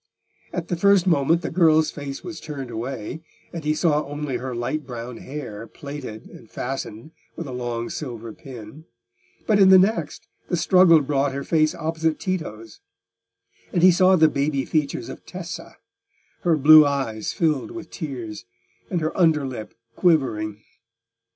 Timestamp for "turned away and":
2.41-3.63